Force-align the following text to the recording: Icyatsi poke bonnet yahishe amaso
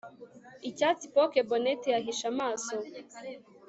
Icyatsi 0.69 1.05
poke 1.13 1.39
bonnet 1.49 1.81
yahishe 1.93 2.25
amaso 2.33 2.75